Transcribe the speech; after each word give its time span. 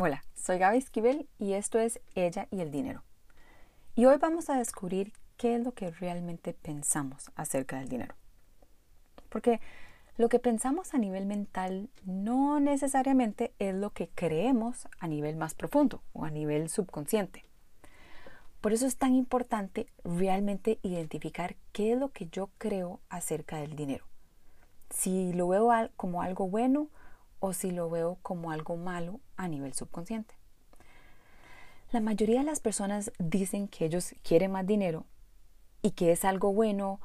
Hola, 0.00 0.22
soy 0.36 0.58
Gaby 0.58 0.78
Esquivel 0.78 1.28
y 1.40 1.54
esto 1.54 1.80
es 1.80 1.98
Ella 2.14 2.46
y 2.52 2.60
el 2.60 2.70
Dinero. 2.70 3.02
Y 3.96 4.04
hoy 4.04 4.16
vamos 4.18 4.48
a 4.48 4.56
descubrir 4.56 5.12
qué 5.36 5.56
es 5.56 5.64
lo 5.64 5.72
que 5.72 5.90
realmente 5.90 6.52
pensamos 6.52 7.32
acerca 7.34 7.80
del 7.80 7.88
dinero. 7.88 8.14
Porque 9.28 9.60
lo 10.16 10.28
que 10.28 10.38
pensamos 10.38 10.94
a 10.94 10.98
nivel 10.98 11.26
mental 11.26 11.90
no 12.04 12.60
necesariamente 12.60 13.52
es 13.58 13.74
lo 13.74 13.90
que 13.90 14.08
creemos 14.14 14.86
a 15.00 15.08
nivel 15.08 15.34
más 15.34 15.54
profundo 15.54 16.00
o 16.12 16.24
a 16.24 16.30
nivel 16.30 16.68
subconsciente. 16.68 17.44
Por 18.60 18.72
eso 18.72 18.86
es 18.86 18.98
tan 18.98 19.16
importante 19.16 19.88
realmente 20.04 20.78
identificar 20.84 21.56
qué 21.72 21.94
es 21.94 21.98
lo 21.98 22.10
que 22.10 22.28
yo 22.28 22.50
creo 22.58 23.00
acerca 23.08 23.56
del 23.56 23.74
dinero. 23.74 24.04
Si 24.90 25.32
lo 25.32 25.48
veo 25.48 25.72
como 25.96 26.22
algo 26.22 26.48
bueno 26.48 26.86
o 27.40 27.52
si 27.52 27.70
lo 27.70 27.88
veo 27.90 28.18
como 28.22 28.50
algo 28.50 28.76
malo 28.76 29.20
a 29.36 29.48
nivel 29.48 29.74
subconsciente. 29.74 30.34
La 31.90 32.00
mayoría 32.00 32.40
de 32.40 32.44
las 32.44 32.60
personas 32.60 33.12
dicen 33.18 33.68
que 33.68 33.86
ellos 33.86 34.14
quieren 34.22 34.52
más 34.52 34.66
dinero 34.66 35.06
y 35.80 35.92
que 35.92 36.12
es 36.12 36.24
algo 36.24 36.52
bueno, 36.52 37.00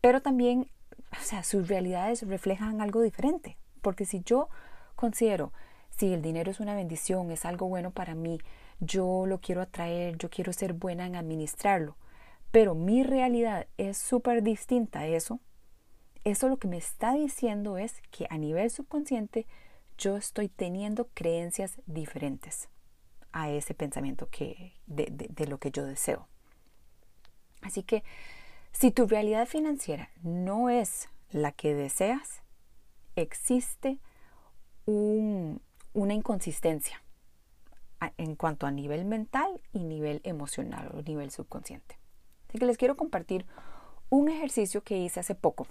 pero 0.00 0.20
también, 0.20 0.70
o 1.12 1.22
sea, 1.22 1.42
sus 1.42 1.68
realidades 1.68 2.26
reflejan 2.26 2.80
algo 2.80 3.00
diferente. 3.00 3.56
Porque 3.80 4.04
si 4.04 4.22
yo 4.22 4.48
considero, 4.94 5.52
si 5.90 6.12
el 6.12 6.20
dinero 6.20 6.50
es 6.50 6.60
una 6.60 6.74
bendición, 6.74 7.30
es 7.30 7.44
algo 7.44 7.68
bueno 7.68 7.92
para 7.92 8.14
mí, 8.14 8.38
yo 8.80 9.24
lo 9.26 9.40
quiero 9.40 9.62
atraer, 9.62 10.18
yo 10.18 10.28
quiero 10.28 10.52
ser 10.52 10.74
buena 10.74 11.06
en 11.06 11.16
administrarlo, 11.16 11.96
pero 12.50 12.74
mi 12.74 13.02
realidad 13.02 13.66
es 13.78 13.96
súper 13.96 14.42
distinta 14.42 15.00
a 15.00 15.06
eso, 15.06 15.40
eso 16.24 16.48
lo 16.48 16.58
que 16.58 16.68
me 16.68 16.76
está 16.76 17.14
diciendo 17.14 17.78
es 17.78 18.02
que 18.10 18.26
a 18.28 18.36
nivel 18.36 18.68
subconsciente 18.70 19.46
yo 19.98 20.16
estoy 20.16 20.48
teniendo 20.48 21.08
creencias 21.14 21.80
diferentes 21.86 22.68
a 23.32 23.50
ese 23.50 23.74
pensamiento 23.74 24.28
que, 24.30 24.74
de, 24.86 25.46
lo 25.46 25.58
que 25.58 25.70
yo 25.70 25.84
deseo. 25.84 26.28
Así 27.62 27.82
que 27.82 28.02
si 28.72 28.90
tu 28.90 29.06
realidad 29.06 29.46
financiera 29.46 30.10
no 30.22 30.70
es 30.70 31.08
la 31.30 31.52
que 31.52 31.74
deseas, 31.74 32.42
existe 33.14 33.98
una 34.86 36.14
inconsistencia 36.14 37.02
en 38.18 38.36
cuanto 38.36 38.66
a 38.66 38.70
nivel 38.70 39.04
mental 39.04 39.60
y 39.72 39.84
nivel 39.84 40.20
emocional 40.24 40.90
o 40.94 41.02
nivel 41.02 41.30
subconsciente. 41.30 41.98
Así 42.48 42.58
que 42.58 42.66
les 42.66 42.76
quiero 42.76 42.96
compartir 42.96 43.46
un 44.08 44.28
ejercicio 44.28 44.82
que 44.82 44.98
hice 44.98 45.20
hace 45.20 45.34
poco 45.34 45.66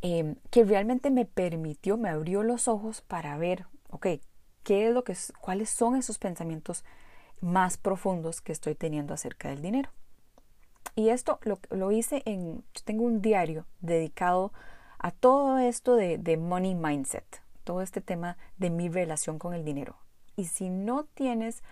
Em, 0.00 0.36
que 0.50 0.64
realmente 0.64 1.10
me 1.10 1.24
permitió, 1.24 1.96
me 1.96 2.08
abrió 2.08 2.42
los 2.42 2.68
ojos 2.68 3.00
para 3.00 3.36
ver, 3.36 3.66
ok, 3.90 4.06
¿qué 4.62 4.88
es 4.88 4.94
lo 4.94 5.02
que, 5.02 5.16
cuáles 5.40 5.70
son 5.70 5.96
esos 5.96 6.18
pensamientos 6.18 6.84
más 7.40 7.76
profundos 7.76 8.40
que 8.40 8.52
estoy 8.52 8.74
teniendo 8.74 9.14
acerca 9.14 9.48
del 9.48 9.62
dinero. 9.62 9.90
Y 10.94 11.10
esto 11.10 11.38
lo, 11.42 11.58
lo 11.70 11.92
hice 11.92 12.22
en, 12.24 12.64
yo 12.74 12.82
tengo 12.84 13.04
un 13.04 13.22
diario 13.22 13.66
dedicado 13.80 14.52
a 14.98 15.10
todo 15.12 15.58
esto 15.58 15.94
de, 15.94 16.18
de 16.18 16.36
money 16.36 16.74
mindset, 16.74 17.42
todo 17.64 17.82
este 17.82 18.00
tema 18.00 18.36
de 18.56 18.70
mi 18.70 18.88
relación 18.88 19.38
con 19.38 19.54
el 19.54 19.64
dinero. 19.64 19.96
Y 20.36 20.46
si 20.46 20.70
no 20.70 21.04
tienes 21.04 21.62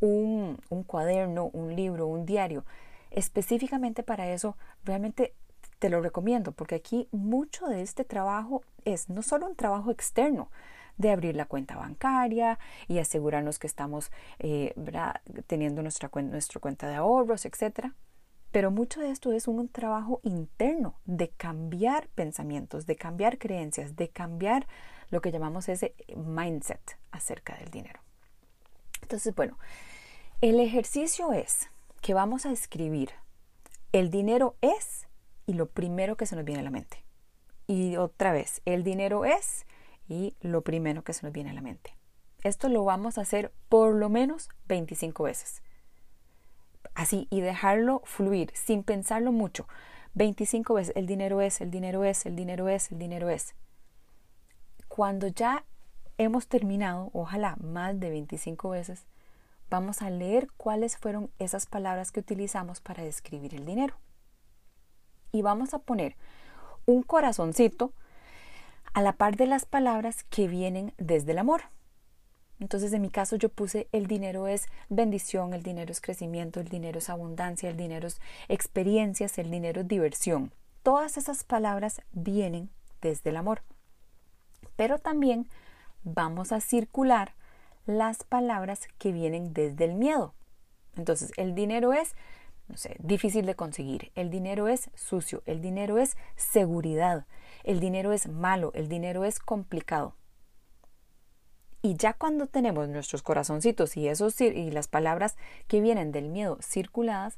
un, 0.00 0.58
un, 0.68 0.82
cuaderno, 0.84 1.46
un 1.52 1.74
libro, 1.74 2.06
un 2.06 2.26
diario 2.26 2.64
específicamente 3.10 4.02
para 4.02 4.28
eso, 4.28 4.56
realmente 4.84 5.34
te 5.82 5.88
lo 5.88 6.00
recomiendo 6.00 6.52
porque 6.52 6.76
aquí 6.76 7.08
mucho 7.10 7.66
de 7.66 7.82
este 7.82 8.04
trabajo 8.04 8.62
es 8.84 9.08
no 9.08 9.20
solo 9.20 9.48
un 9.48 9.56
trabajo 9.56 9.90
externo, 9.90 10.48
de 10.96 11.10
abrir 11.10 11.34
la 11.34 11.46
cuenta 11.46 11.74
bancaria 11.74 12.60
y 12.86 13.00
asegurarnos 13.00 13.58
que 13.58 13.66
estamos 13.66 14.12
eh, 14.38 14.76
teniendo 15.48 15.82
nuestra, 15.82 16.08
cuenta 16.08 16.86
de 16.86 16.94
ahorros, 16.94 17.46
etc. 17.46 17.88
Pero 18.52 18.70
mucho 18.70 19.00
de 19.00 19.10
esto 19.10 19.32
es 19.32 19.48
un 19.48 19.68
trabajo 19.68 20.20
interno 20.22 20.94
de 21.04 21.30
cambiar 21.30 22.06
pensamientos, 22.14 22.86
de 22.86 22.94
cambiar 22.94 23.38
creencias, 23.38 23.96
de 23.96 24.08
cambiar 24.08 24.68
lo 25.10 25.20
que 25.20 25.32
llamamos 25.32 25.68
ese 25.68 25.96
mindset 26.14 26.96
acerca 27.10 27.56
del 27.56 27.72
dinero. 27.72 27.98
Entonces, 29.00 29.34
bueno, 29.34 29.58
el 30.42 30.60
ejercicio 30.60 31.32
es 31.32 31.68
que 32.00 32.14
vamos 32.14 32.46
a 32.46 32.52
escribir 32.52 33.10
el 33.92 34.10
dinero 34.10 34.54
es 34.60 35.01
y 35.52 35.54
lo 35.54 35.66
primero 35.66 36.16
que 36.16 36.24
se 36.24 36.34
nos 36.34 36.46
viene 36.46 36.60
a 36.60 36.64
la 36.64 36.70
mente. 36.70 37.04
Y 37.66 37.96
otra 37.96 38.32
vez, 38.32 38.62
el 38.64 38.84
dinero 38.84 39.26
es 39.26 39.66
y 40.08 40.34
lo 40.40 40.62
primero 40.62 41.04
que 41.04 41.12
se 41.12 41.26
nos 41.26 41.32
viene 41.32 41.50
a 41.50 41.52
la 41.52 41.60
mente. 41.60 41.94
Esto 42.42 42.70
lo 42.70 42.84
vamos 42.84 43.18
a 43.18 43.20
hacer 43.20 43.52
por 43.68 43.94
lo 43.94 44.08
menos 44.08 44.48
25 44.68 45.24
veces. 45.24 45.62
Así, 46.94 47.28
y 47.30 47.42
dejarlo 47.42 48.00
fluir 48.06 48.50
sin 48.54 48.82
pensarlo 48.82 49.30
mucho. 49.30 49.68
25 50.14 50.72
veces, 50.72 50.96
el 50.96 51.06
dinero 51.06 51.42
es, 51.42 51.60
el 51.60 51.70
dinero 51.70 52.02
es, 52.02 52.24
el 52.24 52.34
dinero 52.34 52.68
es, 52.70 52.90
el 52.90 52.98
dinero 52.98 53.28
es. 53.28 53.54
Cuando 54.88 55.28
ya 55.28 55.66
hemos 56.16 56.48
terminado, 56.48 57.10
ojalá 57.12 57.56
más 57.56 58.00
de 58.00 58.08
25 58.08 58.70
veces, 58.70 59.04
vamos 59.68 60.00
a 60.00 60.08
leer 60.08 60.48
cuáles 60.56 60.96
fueron 60.96 61.30
esas 61.38 61.66
palabras 61.66 62.10
que 62.10 62.20
utilizamos 62.20 62.80
para 62.80 63.04
describir 63.04 63.54
el 63.54 63.66
dinero 63.66 63.96
y 65.32 65.42
vamos 65.42 65.74
a 65.74 65.78
poner 65.78 66.16
un 66.86 67.02
corazoncito 67.02 67.92
a 68.92 69.02
la 69.02 69.14
par 69.14 69.36
de 69.36 69.46
las 69.46 69.64
palabras 69.64 70.24
que 70.24 70.46
vienen 70.46 70.92
desde 70.98 71.32
el 71.32 71.38
amor. 71.38 71.62
Entonces, 72.60 72.92
en 72.92 73.02
mi 73.02 73.10
caso, 73.10 73.36
yo 73.36 73.48
puse 73.48 73.88
el 73.90 74.06
dinero 74.06 74.46
es 74.46 74.66
bendición, 74.88 75.52
el 75.52 75.62
dinero 75.62 75.90
es 75.90 76.00
crecimiento, 76.00 76.60
el 76.60 76.68
dinero 76.68 76.98
es 76.98 77.10
abundancia, 77.10 77.68
el 77.68 77.76
dinero 77.76 78.06
es 78.06 78.20
experiencias, 78.48 79.38
el 79.38 79.50
dinero 79.50 79.80
es 79.80 79.88
diversión. 79.88 80.52
Todas 80.82 81.16
esas 81.16 81.42
palabras 81.42 82.02
vienen 82.12 82.70
desde 83.00 83.30
el 83.30 83.36
amor. 83.36 83.62
Pero 84.76 84.98
también 84.98 85.48
vamos 86.04 86.52
a 86.52 86.60
circular 86.60 87.34
las 87.84 88.22
palabras 88.22 88.86
que 88.98 89.10
vienen 89.10 89.52
desde 89.52 89.84
el 89.84 89.94
miedo. 89.94 90.34
Entonces, 90.94 91.32
el 91.36 91.54
dinero 91.54 91.92
es 91.92 92.14
no 92.72 92.78
sé, 92.78 92.96
difícil 93.00 93.44
de 93.44 93.54
conseguir. 93.54 94.12
El 94.14 94.30
dinero 94.30 94.66
es 94.66 94.90
sucio, 94.94 95.42
el 95.44 95.60
dinero 95.60 95.98
es 95.98 96.16
seguridad, 96.36 97.26
el 97.64 97.80
dinero 97.80 98.12
es 98.12 98.28
malo, 98.28 98.72
el 98.74 98.88
dinero 98.88 99.26
es 99.26 99.38
complicado. 99.38 100.16
Y 101.82 101.96
ya 101.96 102.14
cuando 102.14 102.46
tenemos 102.46 102.88
nuestros 102.88 103.22
corazoncitos 103.22 103.98
y, 103.98 104.08
esos, 104.08 104.40
y 104.40 104.70
las 104.70 104.88
palabras 104.88 105.36
que 105.68 105.82
vienen 105.82 106.12
del 106.12 106.30
miedo 106.30 106.56
circuladas, 106.62 107.36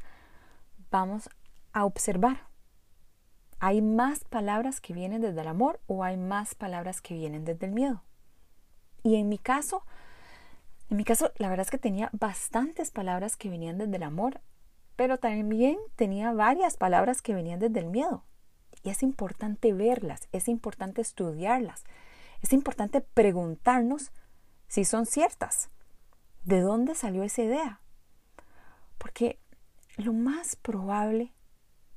vamos 0.92 1.28
a 1.72 1.84
observar. 1.84 2.46
¿Hay 3.58 3.82
más 3.82 4.22
palabras 4.22 4.80
que 4.80 4.92
vienen 4.92 5.20
desde 5.20 5.40
el 5.40 5.48
amor 5.48 5.80
o 5.88 6.04
hay 6.04 6.16
más 6.16 6.54
palabras 6.54 7.00
que 7.00 7.14
vienen 7.14 7.44
desde 7.44 7.66
el 7.66 7.72
miedo? 7.72 8.04
Y 9.02 9.16
en 9.16 9.28
mi 9.28 9.38
caso, 9.38 9.82
en 10.90 10.96
mi 10.96 11.02
caso, 11.02 11.32
la 11.38 11.48
verdad 11.48 11.64
es 11.64 11.72
que 11.72 11.78
tenía 11.78 12.10
bastantes 12.12 12.92
palabras 12.92 13.36
que 13.36 13.50
venían 13.50 13.78
desde 13.78 13.96
el 13.96 14.04
amor 14.04 14.40
pero 14.96 15.18
también 15.18 15.78
tenía 15.96 16.32
varias 16.32 16.76
palabras 16.76 17.22
que 17.22 17.34
venían 17.34 17.60
desde 17.60 17.80
el 17.80 17.86
miedo. 17.86 18.24
Y 18.82 18.90
es 18.90 19.02
importante 19.02 19.72
verlas, 19.72 20.28
es 20.32 20.48
importante 20.48 21.00
estudiarlas, 21.00 21.84
es 22.42 22.52
importante 22.52 23.00
preguntarnos 23.00 24.12
si 24.68 24.84
son 24.84 25.06
ciertas. 25.06 25.70
¿De 26.44 26.60
dónde 26.60 26.94
salió 26.94 27.22
esa 27.22 27.42
idea? 27.42 27.80
Porque 28.98 29.38
lo 29.96 30.12
más 30.12 30.56
probable, 30.56 31.32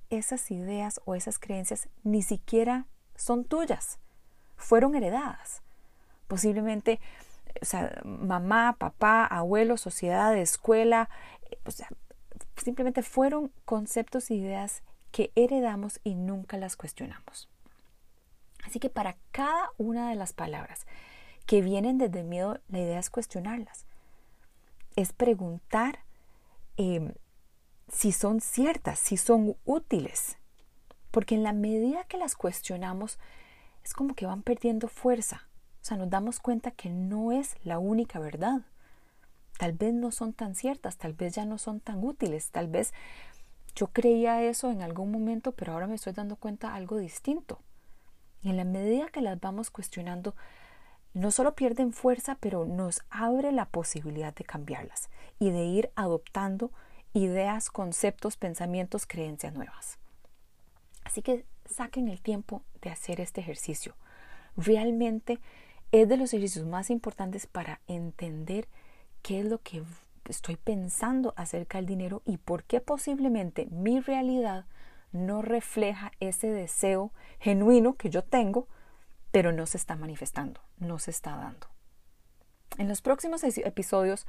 esas 0.09 0.49
ideas 0.51 1.01
o 1.05 1.15
esas 1.15 1.39
creencias 1.39 1.89
ni 2.03 2.21
siquiera 2.21 2.87
son 3.15 3.43
tuyas, 3.43 3.99
fueron 4.55 4.95
heredadas. 4.95 5.63
Posiblemente, 6.27 6.99
o 7.61 7.65
sea, 7.65 8.01
mamá, 8.03 8.77
papá, 8.77 9.25
abuelo, 9.25 9.77
sociedad, 9.77 10.35
escuela, 10.37 11.09
o 11.65 11.71
sea, 11.71 11.89
simplemente 12.63 13.03
fueron 13.03 13.51
conceptos 13.65 14.29
e 14.29 14.35
ideas 14.35 14.83
que 15.11 15.31
heredamos 15.35 15.99
y 16.03 16.15
nunca 16.15 16.57
las 16.57 16.75
cuestionamos. 16.75 17.49
Así 18.63 18.79
que 18.79 18.89
para 18.89 19.17
cada 19.31 19.71
una 19.77 20.09
de 20.09 20.15
las 20.15 20.33
palabras 20.33 20.85
que 21.45 21.61
vienen 21.61 21.97
desde 21.97 22.23
miedo, 22.23 22.59
la 22.67 22.79
idea 22.79 22.99
es 22.99 23.09
cuestionarlas. 23.09 23.85
Es 24.95 25.13
preguntar 25.13 25.99
em, 26.75 27.13
si 27.87 28.11
son 28.11 28.41
ciertas, 28.41 28.99
si 28.99 29.15
son 29.15 29.55
útiles. 29.63 30.37
Porque 31.11 31.35
en 31.35 31.43
la 31.43 31.53
medida 31.53 32.03
que 32.03 32.17
las 32.17 32.35
cuestionamos, 32.35 33.17
es 33.83 33.93
como 33.93 34.15
que 34.15 34.25
van 34.25 34.43
perdiendo 34.43 34.89
fuerza. 34.89 35.47
O 35.81 35.85
sea, 35.85 35.95
nos 35.95 36.09
damos 36.09 36.39
cuenta 36.39 36.71
que 36.71 36.89
no 36.89 37.31
es 37.31 37.55
la 37.63 37.79
única 37.79 38.19
verdad 38.19 38.63
tal 39.57 39.73
vez 39.73 39.93
no 39.93 40.11
son 40.11 40.33
tan 40.33 40.55
ciertas, 40.55 40.97
tal 40.97 41.13
vez 41.13 41.35
ya 41.35 41.45
no 41.45 41.57
son 41.57 41.79
tan 41.79 42.03
útiles, 42.03 42.51
tal 42.51 42.67
vez 42.67 42.93
yo 43.75 43.87
creía 43.87 44.41
eso 44.43 44.71
en 44.71 44.81
algún 44.81 45.11
momento, 45.11 45.51
pero 45.51 45.73
ahora 45.73 45.87
me 45.87 45.95
estoy 45.95 46.13
dando 46.13 46.35
cuenta 46.35 46.69
de 46.69 46.77
algo 46.77 46.97
distinto. 46.97 47.59
Y 48.41 48.49
en 48.49 48.57
la 48.57 48.65
medida 48.65 49.07
que 49.07 49.21
las 49.21 49.39
vamos 49.39 49.69
cuestionando, 49.69 50.35
no 51.13 51.31
solo 51.31 51.55
pierden 51.55 51.93
fuerza, 51.93 52.37
pero 52.39 52.65
nos 52.65 53.01
abre 53.09 53.51
la 53.51 53.65
posibilidad 53.65 54.33
de 54.33 54.45
cambiarlas 54.45 55.09
y 55.39 55.51
de 55.51 55.65
ir 55.65 55.91
adoptando 55.95 56.71
ideas, 57.13 57.69
conceptos, 57.69 58.37
pensamientos, 58.37 59.05
creencias 59.05 59.53
nuevas. 59.53 59.97
Así 61.03 61.21
que 61.21 61.45
saquen 61.65 62.07
el 62.07 62.21
tiempo 62.21 62.63
de 62.81 62.89
hacer 62.89 63.21
este 63.21 63.41
ejercicio. 63.41 63.95
Realmente 64.55 65.39
es 65.91 66.09
de 66.09 66.17
los 66.17 66.33
ejercicios 66.33 66.65
más 66.65 66.89
importantes 66.89 67.47
para 67.47 67.79
entender 67.87 68.67
qué 69.21 69.39
es 69.39 69.45
lo 69.45 69.61
que 69.61 69.83
estoy 70.25 70.55
pensando 70.55 71.33
acerca 71.37 71.77
del 71.77 71.85
dinero 71.85 72.21
y 72.25 72.37
por 72.37 72.63
qué 72.63 72.81
posiblemente 72.81 73.67
mi 73.67 73.99
realidad 73.99 74.65
no 75.11 75.41
refleja 75.41 76.11
ese 76.19 76.47
deseo 76.47 77.11
genuino 77.39 77.95
que 77.95 78.09
yo 78.09 78.23
tengo, 78.23 78.67
pero 79.31 79.51
no 79.51 79.65
se 79.65 79.77
está 79.77 79.95
manifestando, 79.95 80.61
no 80.77 80.99
se 80.99 81.11
está 81.11 81.35
dando. 81.35 81.67
En 82.77 82.87
los 82.87 83.01
próximos 83.01 83.43
episodios 83.43 84.27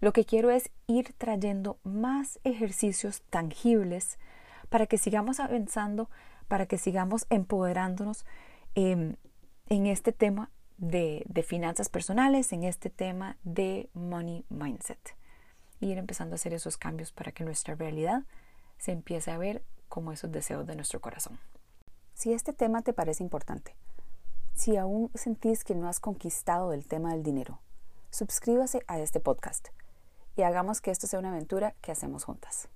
lo 0.00 0.12
que 0.12 0.24
quiero 0.24 0.50
es 0.50 0.70
ir 0.86 1.12
trayendo 1.18 1.78
más 1.82 2.38
ejercicios 2.44 3.22
tangibles 3.30 4.18
para 4.68 4.86
que 4.86 4.98
sigamos 4.98 5.40
avanzando, 5.40 6.08
para 6.46 6.66
que 6.66 6.78
sigamos 6.78 7.26
empoderándonos 7.30 8.24
em, 8.74 9.16
en 9.68 9.86
este 9.86 10.12
tema 10.12 10.50
de, 10.78 11.44
finanzas 11.46 11.88
personales, 11.88 12.52
en 12.52 12.64
este 12.64 12.88
tema 12.90 13.36
de 13.44 13.90
money 13.94 14.44
mindset. 14.48 15.14
Y 15.80 15.92
ir 15.92 15.98
empezando 15.98 16.34
a 16.34 16.36
hacer 16.36 16.54
esos 16.54 16.76
cambios 16.76 17.12
para 17.12 17.32
que 17.32 17.44
nuestra 17.44 17.74
realidad 17.74 18.22
se 18.78 18.92
empiece 18.92 19.30
a 19.30 19.38
ver 19.38 19.62
como 19.88 20.12
esos 20.12 20.32
deseos 20.32 20.66
de 20.66 20.76
nuestro 20.76 21.00
corazón. 21.00 21.38
Si 22.14 22.32
este 22.32 22.52
tema 22.52 22.82
te 22.82 22.92
parece 22.92 23.22
importante, 23.22 23.76
si 24.54 24.76
aún 24.76 25.10
sentís 25.14 25.62
que 25.62 25.74
no 25.74 25.88
has 25.88 26.00
conquistado 26.00 26.72
el 26.72 26.86
tema 26.86 27.12
del 27.12 27.22
dinero, 27.22 27.60
suscríbase 28.10 28.82
a 28.88 28.98
este 28.98 29.20
podcast 29.20 29.68
y 30.36 30.42
hagamos 30.42 30.80
que 30.80 30.90
esto 30.90 31.06
sea 31.06 31.20
una 31.20 31.30
aventura 31.30 31.74
que 31.80 31.92
hacemos 31.92 32.24
juntas. 32.24 32.68